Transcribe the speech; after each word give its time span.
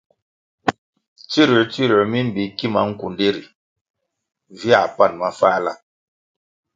Tsiruer- 1.29 1.65
tsiruer 1.71 2.07
mi 2.11 2.19
mbi 2.27 2.43
kima 2.57 2.81
nkundi 2.89 3.27
ri 3.35 3.43
viãh 4.59 4.87
pan 4.95 5.11
mafáhla. 5.21 5.73